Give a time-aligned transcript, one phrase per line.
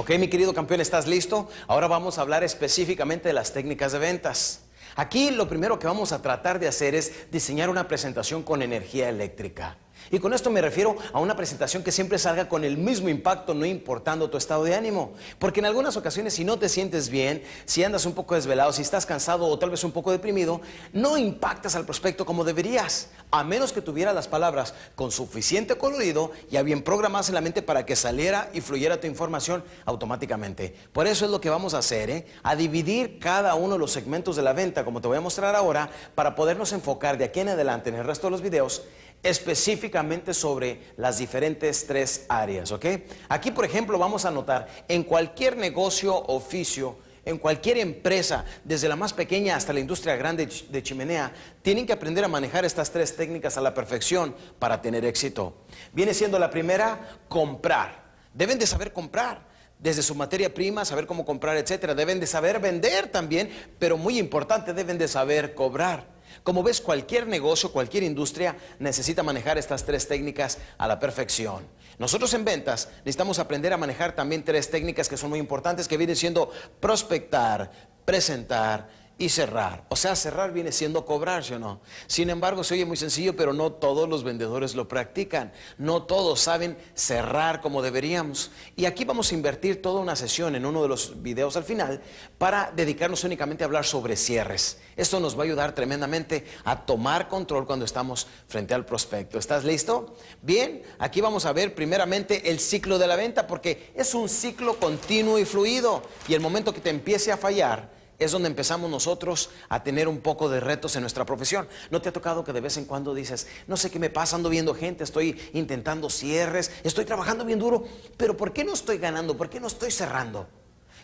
[0.00, 1.50] Ok, mi querido campeón, ¿estás listo?
[1.68, 4.62] Ahora vamos a hablar específicamente de las técnicas de ventas.
[4.96, 9.10] Aquí lo primero que vamos a tratar de hacer es diseñar una presentación con energía
[9.10, 9.76] eléctrica.
[10.10, 13.54] Y con esto me refiero a una presentación que siempre salga con el mismo impacto,
[13.54, 15.12] no importando tu estado de ánimo.
[15.38, 18.82] Porque en algunas ocasiones, si no te sientes bien, si andas un poco desvelado, si
[18.82, 20.60] estás cansado o tal vez un poco deprimido,
[20.92, 26.32] no impactas al prospecto como deberías, a menos que tuviera las palabras con suficiente colorido,
[26.50, 30.74] ya bien programadas en la mente para que saliera y fluyera tu información automáticamente.
[30.92, 32.26] Por eso es lo que vamos a hacer, ¿eh?
[32.42, 35.54] a dividir cada uno de los segmentos de la venta, como te voy a mostrar
[35.54, 38.82] ahora, para podernos enfocar de aquí en adelante en el resto de los videos
[39.22, 42.86] específicamente sobre las diferentes tres áreas, ¿ok?
[43.28, 48.96] Aquí, por ejemplo, vamos a notar, en cualquier negocio, oficio, en cualquier empresa, desde la
[48.96, 53.14] más pequeña hasta la industria grande de chimenea, tienen que aprender a manejar estas tres
[53.14, 55.54] técnicas a la perfección para tener éxito.
[55.92, 58.10] Viene siendo la primera, comprar.
[58.32, 61.94] Deben de saber comprar desde su materia prima, saber cómo comprar, etcétera.
[61.94, 66.06] Deben de saber vender también, pero muy importante, deben de saber cobrar.
[66.42, 71.66] Como ves, cualquier negocio, cualquier industria necesita manejar estas tres técnicas a la perfección.
[71.98, 75.96] Nosotros en ventas necesitamos aprender a manejar también tres técnicas que son muy importantes, que
[75.96, 76.50] vienen siendo
[76.80, 77.70] prospectar,
[78.04, 78.88] presentar
[79.20, 79.84] y cerrar.
[79.90, 81.82] O sea, cerrar viene siendo cobrar, ¿sí o no?
[82.06, 85.52] Sin embargo, se oye muy sencillo, pero no todos los vendedores lo practican.
[85.76, 88.50] No todos saben cerrar como deberíamos.
[88.76, 92.00] Y aquí vamos a invertir toda una sesión en uno de los videos al final
[92.38, 94.78] para dedicarnos únicamente a hablar sobre cierres.
[94.96, 99.38] Esto nos va a ayudar tremendamente a tomar control cuando estamos frente al prospecto.
[99.38, 100.16] ¿Estás listo?
[100.40, 104.78] Bien, aquí vamos a ver primeramente el ciclo de la venta porque es un ciclo
[104.78, 106.02] continuo y fluido.
[106.26, 110.20] Y el momento que te empiece a fallar, es donde empezamos nosotros a tener un
[110.20, 111.66] poco de retos en nuestra profesión.
[111.90, 114.36] ¿No te ha tocado que de vez en cuando dices, no sé qué me pasa,
[114.36, 117.84] ando viendo gente, estoy intentando cierres, estoy trabajando bien duro,
[118.16, 119.36] pero ¿por qué no estoy ganando?
[119.36, 120.46] ¿Por qué no estoy cerrando?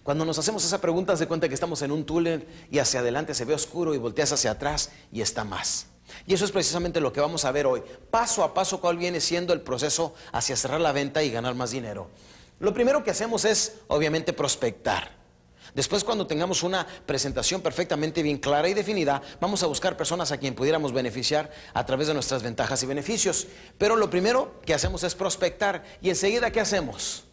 [0.03, 3.35] Cuando nos hacemos esa pregunta, se cuenta que estamos en un túnel y hacia adelante
[3.35, 5.87] se ve oscuro y volteas hacia atrás y está más.
[6.27, 9.21] Y eso es precisamente lo que vamos a ver hoy, paso a paso cuál viene
[9.21, 12.09] siendo el proceso hacia cerrar la venta y ganar más dinero.
[12.61, 15.16] Lo primero que hacemos es, obviamente, prospectar.
[15.75, 20.39] Después, cuando tengamos una presentación perfectamente bien clara y definida, vamos a buscar personas a
[20.39, 23.47] quien pudiéramos beneficiar a través de nuestras ventajas y beneficios.
[23.79, 25.85] Pero lo primero que hacemos es prospectar.
[26.01, 27.25] Y enseguida, ¿qué hacemos?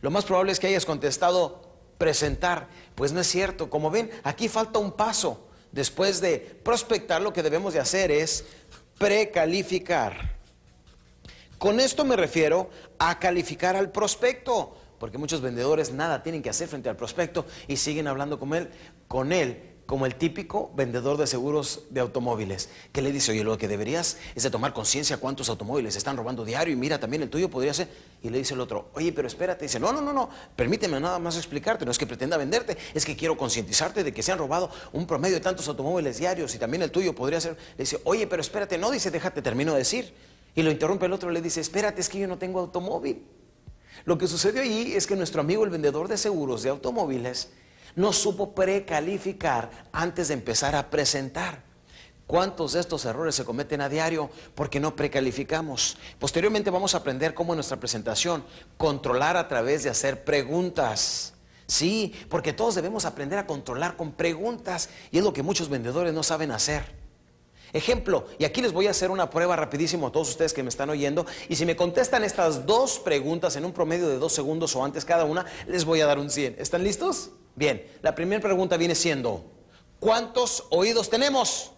[0.00, 1.62] Lo más probable es que hayas contestado
[1.98, 2.68] presentar.
[2.94, 3.70] Pues no es cierto.
[3.70, 5.48] Como ven, aquí falta un paso.
[5.72, 8.44] Después de prospectar, lo que debemos de hacer es
[8.98, 10.34] precalificar.
[11.58, 16.66] Con esto me refiero a calificar al prospecto porque muchos vendedores nada tienen que hacer
[16.66, 18.70] frente al prospecto y siguen hablando con él,
[19.06, 23.58] con él como el típico vendedor de seguros de automóviles, que le dice, oye, lo
[23.58, 27.28] que deberías es de tomar conciencia cuántos automóviles están robando diario y mira, también el
[27.28, 27.88] tuyo podría ser.
[28.22, 31.18] Y le dice el otro, oye, pero espérate, dice, no, no, no, no, permíteme nada
[31.18, 34.38] más explicarte, no es que pretenda venderte, es que quiero concientizarte de que se han
[34.38, 37.58] robado un promedio de tantos automóviles diarios y también el tuyo podría ser.
[37.76, 40.14] Le dice, oye, pero espérate, no, dice, déjate, termino de decir.
[40.54, 43.22] Y lo interrumpe el otro, le dice, espérate, es que yo no tengo automóvil.
[44.04, 47.48] Lo que sucedió allí es que nuestro amigo el vendedor de seguros de automóviles
[47.96, 51.62] no supo precalificar antes de empezar a presentar.
[52.26, 55.98] ¿Cuántos de estos errores se cometen a diario porque no precalificamos?
[56.18, 58.44] Posteriormente vamos a aprender cómo en nuestra presentación
[58.78, 61.34] controlar a través de hacer preguntas.
[61.66, 66.14] Sí, porque todos debemos aprender a controlar con preguntas y es lo que muchos vendedores
[66.14, 67.03] no saben hacer.
[67.74, 70.68] Ejemplo, y aquí les voy a hacer una prueba rapidísimo a todos ustedes que me
[70.68, 74.76] están oyendo, y si me contestan estas dos preguntas en un promedio de dos segundos
[74.76, 76.54] o antes cada una, les voy a dar un 100.
[76.60, 77.30] ¿Están listos?
[77.56, 79.44] Bien, la primera pregunta viene siendo,
[79.98, 81.72] ¿cuántos oídos tenemos?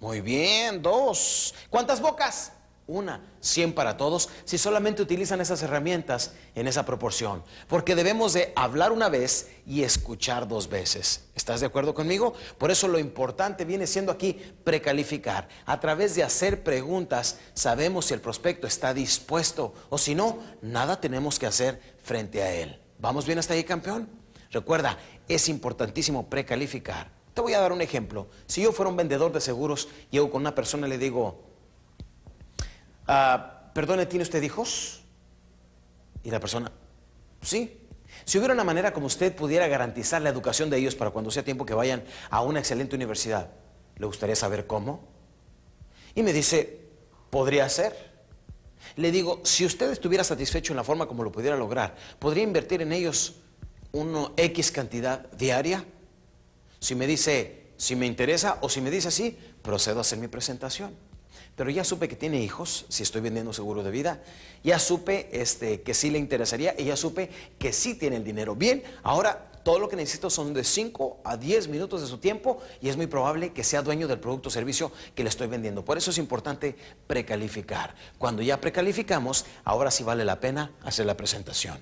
[0.00, 1.54] Muy bien, dos.
[1.68, 2.52] ¿Cuántas bocas?
[2.90, 7.42] Una, 100 para todos, si solamente utilizan esas herramientas en esa proporción.
[7.68, 11.24] Porque debemos de hablar una vez y escuchar dos veces.
[11.34, 12.34] ¿Estás de acuerdo conmigo?
[12.58, 15.48] Por eso lo importante viene siendo aquí precalificar.
[15.64, 21.00] A través de hacer preguntas sabemos si el prospecto está dispuesto o si no, nada
[21.00, 22.78] tenemos que hacer frente a él.
[22.98, 24.08] ¿Vamos bien hasta ahí, campeón?
[24.50, 24.98] Recuerda,
[25.28, 27.10] es importantísimo precalificar.
[27.34, 28.26] Te voy a dar un ejemplo.
[28.46, 31.49] Si yo fuera un vendedor de seguros, llego con una persona y le digo,
[33.12, 35.00] Ah, perdone, ¿tiene usted hijos?
[36.22, 36.70] Y la persona,
[37.42, 37.76] sí.
[38.24, 41.42] Si hubiera una manera como usted pudiera garantizar la educación de ellos para cuando sea
[41.42, 43.50] tiempo que vayan a una excelente universidad,
[43.96, 45.08] ¿le gustaría saber cómo?
[46.14, 46.88] Y me dice,
[47.30, 47.96] podría ser.
[48.94, 52.80] Le digo, si usted estuviera satisfecho en la forma como lo pudiera lograr, ¿podría invertir
[52.80, 53.40] en ellos
[53.90, 55.84] una X cantidad diaria?
[56.78, 60.28] Si me dice, si me interesa o si me dice así, procedo a hacer mi
[60.28, 61.09] presentación.
[61.56, 64.22] Pero ya supe que tiene hijos, si estoy vendiendo seguro de vida,
[64.64, 68.54] ya supe este, que sí le interesaría y ya supe que sí tiene el dinero.
[68.54, 72.58] Bien, ahora todo lo que necesito son de 5 a 10 minutos de su tiempo
[72.80, 75.84] y es muy probable que sea dueño del producto o servicio que le estoy vendiendo.
[75.84, 76.76] Por eso es importante
[77.06, 77.94] precalificar.
[78.18, 81.78] Cuando ya precalificamos, ahora sí vale la pena hacer la presentación.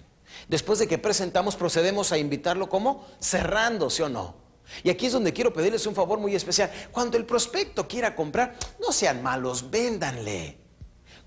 [0.49, 4.48] Después de que presentamos, procedemos a invitarlo como cerrando, ¿sí o no?
[4.83, 6.71] Y aquí es donde quiero pedirles un favor muy especial.
[6.91, 10.59] Cuando el prospecto quiera comprar, no sean malos, véndanle.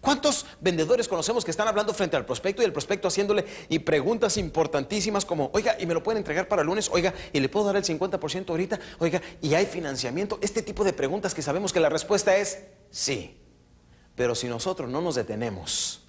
[0.01, 4.35] ¿Cuántos vendedores conocemos que están hablando frente al prospecto y el prospecto haciéndole y preguntas
[4.37, 6.89] importantísimas como, oiga, ¿y me lo pueden entregar para el lunes?
[6.91, 8.79] Oiga, ¿y le puedo dar el 50% ahorita?
[8.97, 10.39] Oiga, ¿y hay financiamiento?
[10.41, 13.37] Este tipo de preguntas que sabemos que la respuesta es sí.
[14.15, 16.00] Pero si nosotros no nos detenemos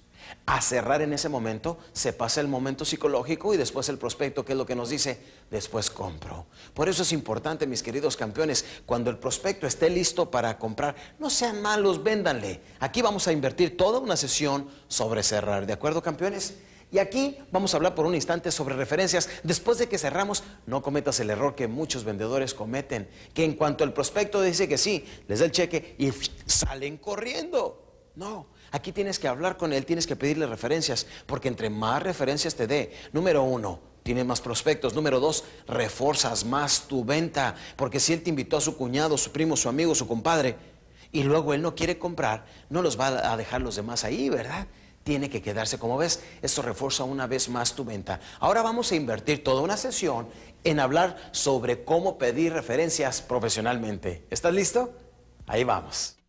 [0.45, 4.53] a cerrar en ese momento, se pasa el momento psicológico y después el prospecto, que
[4.53, 5.19] es lo que nos dice,
[5.49, 6.45] después compro.
[6.73, 11.29] Por eso es importante, mis queridos campeones, cuando el prospecto esté listo para comprar, no
[11.29, 12.61] sean malos, véndanle.
[12.79, 16.55] Aquí vamos a invertir toda una sesión sobre cerrar, ¿de acuerdo, campeones?
[16.93, 19.27] Y aquí vamos a hablar por un instante sobre referencias.
[19.41, 23.83] Después de que cerramos, no cometas el error que muchos vendedores cometen, que en cuanto
[23.83, 26.11] el prospecto dice que sí, les da el cheque y
[26.45, 27.83] salen corriendo.
[28.15, 32.55] No, aquí tienes que hablar con él, tienes que pedirle referencias, porque entre más referencias
[32.55, 34.93] te dé, número uno, tiene más prospectos.
[34.93, 39.31] Número dos, refuerzas más tu venta, porque si él te invitó a su cuñado, su
[39.31, 40.57] primo, su amigo, su compadre,
[41.11, 44.67] y luego él no quiere comprar, no los va a dejar los demás ahí, ¿verdad?
[45.03, 48.19] Tiene que quedarse, como ves, esto refuerza una vez más tu venta.
[48.39, 50.27] Ahora vamos a invertir toda una sesión
[50.63, 54.25] en hablar sobre cómo pedir referencias profesionalmente.
[54.29, 54.93] ¿Estás listo?
[55.45, 56.22] Ahí vamos.